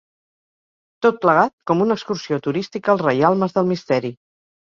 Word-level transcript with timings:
Tot 1.05 1.19
plegat, 1.25 1.53
com 1.71 1.83
una 1.85 1.97
excursió 2.01 2.41
turística 2.47 2.91
als 2.95 3.05
reialmes 3.09 3.57
del 3.59 3.71
Misteri. 3.75 4.13